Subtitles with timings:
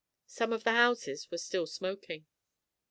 [0.25, 2.25] Some of the houses were still smoking.